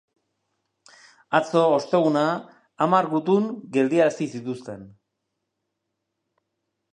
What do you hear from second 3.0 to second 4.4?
gutun geldiarazi